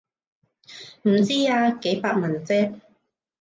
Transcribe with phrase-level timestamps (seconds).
[1.03, 2.75] 唔知啊，幾百萬啫